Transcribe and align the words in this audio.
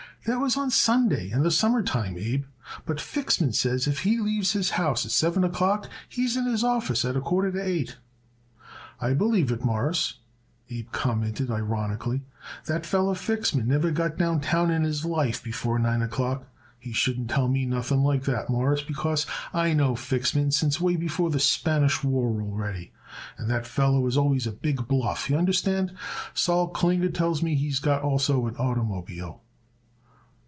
"That 0.25 0.37
was 0.39 0.55
on 0.55 0.69
Sunday 0.69 1.31
and 1.31 1.43
the 1.43 1.49
summer 1.49 1.81
time, 1.81 2.15
Abe, 2.15 2.45
but 2.85 2.99
Fixman 3.01 3.53
says 3.55 3.87
if 3.87 4.01
he 4.01 4.19
leaves 4.19 4.53
his 4.53 4.69
house 4.69 5.03
at 5.03 5.11
seven 5.11 5.43
o'clock, 5.43 5.89
he 6.07 6.25
is 6.25 6.37
in 6.37 6.45
his 6.45 6.63
office 6.63 7.03
at 7.03 7.15
a 7.17 7.21
quarter 7.21 7.51
to 7.51 7.57
eight." 7.59 7.97
"I 8.99 9.15
believe 9.15 9.51
it, 9.51 9.65
Mawruss," 9.65 10.19
Abe 10.69 10.91
commented 10.91 11.49
ironically. 11.49 12.21
"That 12.67 12.85
feller 12.85 13.15
Fixman 13.15 13.65
never 13.65 13.89
got 13.89 14.15
downtown 14.15 14.69
in 14.69 14.83
his 14.83 15.05
life 15.05 15.43
before 15.43 15.79
nine 15.79 16.03
o'clock. 16.03 16.47
He 16.77 16.91
shouldn't 16.93 17.31
tell 17.31 17.47
me 17.47 17.65
nothing 17.65 18.01
like 18.03 18.25
that, 18.25 18.47
Mawruss, 18.47 18.83
because 18.83 19.25
I 19.55 19.73
know 19.73 19.95
Fixman 19.95 20.53
since 20.53 20.79
way 20.79 20.97
before 20.97 21.31
the 21.31 21.39
Spanish 21.39 22.03
war 22.03 22.43
already, 22.43 22.93
and 23.39 23.49
that 23.49 23.65
feller 23.65 23.99
was 24.01 24.17
always 24.17 24.45
a 24.45 24.51
big 24.51 24.87
bluff, 24.87 25.31
y'understand. 25.31 25.95
Sol 26.35 26.67
Klinger 26.67 27.09
tells 27.09 27.41
me 27.41 27.55
he's 27.55 27.79
got 27.79 28.03
also 28.03 28.45
an 28.45 28.53
oitermobile." 28.57 29.39